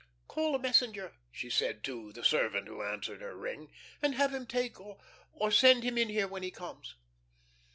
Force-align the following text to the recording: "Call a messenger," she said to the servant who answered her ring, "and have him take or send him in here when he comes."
"Call 0.27 0.55
a 0.55 0.57
messenger," 0.57 1.13
she 1.31 1.47
said 1.51 1.83
to 1.83 2.11
the 2.11 2.23
servant 2.25 2.67
who 2.67 2.81
answered 2.81 3.21
her 3.21 3.35
ring, 3.37 3.69
"and 4.01 4.15
have 4.15 4.33
him 4.33 4.47
take 4.47 4.79
or 4.79 4.99
send 5.51 5.83
him 5.83 5.95
in 5.95 6.09
here 6.09 6.27
when 6.27 6.41
he 6.41 6.49
comes." 6.49 6.95